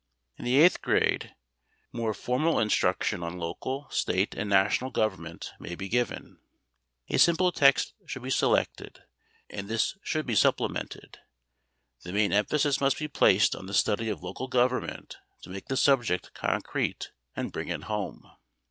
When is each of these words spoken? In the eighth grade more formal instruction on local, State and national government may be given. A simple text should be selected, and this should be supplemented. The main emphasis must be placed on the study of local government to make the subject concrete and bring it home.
In 0.39 0.45
the 0.45 0.57
eighth 0.57 0.81
grade 0.81 1.35
more 1.91 2.15
formal 2.15 2.57
instruction 2.59 3.21
on 3.21 3.37
local, 3.37 3.87
State 3.91 4.33
and 4.33 4.49
national 4.49 4.89
government 4.89 5.51
may 5.59 5.75
be 5.75 5.87
given. 5.89 6.39
A 7.09 7.19
simple 7.19 7.51
text 7.51 7.93
should 8.07 8.23
be 8.23 8.31
selected, 8.31 9.03
and 9.47 9.67
this 9.67 9.99
should 10.01 10.25
be 10.25 10.33
supplemented. 10.33 11.19
The 12.01 12.13
main 12.13 12.33
emphasis 12.33 12.81
must 12.81 12.97
be 12.97 13.07
placed 13.07 13.55
on 13.55 13.67
the 13.67 13.75
study 13.75 14.09
of 14.09 14.23
local 14.23 14.47
government 14.47 15.17
to 15.43 15.51
make 15.51 15.67
the 15.67 15.77
subject 15.77 16.33
concrete 16.33 17.11
and 17.35 17.51
bring 17.51 17.67
it 17.67 17.83
home. 17.83 18.25